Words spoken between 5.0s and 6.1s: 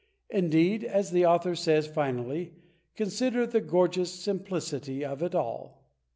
of it all."